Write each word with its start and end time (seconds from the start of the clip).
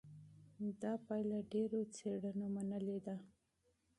دا 0.81 0.93
پایله 1.05 1.39
ډېرو 1.51 1.79
څېړنو 1.95 2.47
تایید 2.65 3.03
کړه. 3.05 3.15